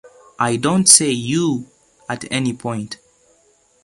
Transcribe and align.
I 0.39 0.55
don't 0.55 0.89
say 0.89 1.11
'you' 1.11 1.67
at 2.09 2.25
any 2.31 2.53
point. 2.53 2.97